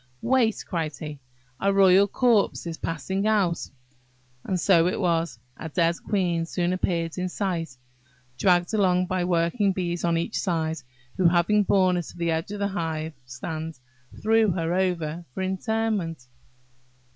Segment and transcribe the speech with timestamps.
[0.23, 1.19] "Wait," cried he;
[1.59, 3.69] "a royal corpse is passing out!"
[4.43, 7.77] And so it was;–a dead queen soon appeared in sight,
[8.39, 10.77] dragged along by working bees on each side;
[11.17, 13.77] who, having borne her to the edge of the hive stand,
[14.23, 16.25] threw her over for interment.